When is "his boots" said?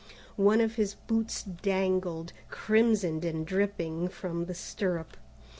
0.77-1.43